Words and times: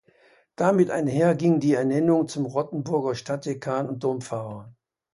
Damit 0.55 0.89
einher 0.89 1.35
ging 1.35 1.59
die 1.59 1.75
Ernennung 1.75 2.27
zum 2.27 2.47
Rottenburger 2.47 3.13
Stadtdekan 3.13 3.87
und 3.87 4.03
Dompfarrer. 4.03 4.73